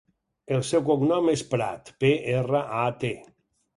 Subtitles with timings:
[0.55, 2.11] El seu cognom és Prat: pe,
[2.41, 3.13] erra, a, te.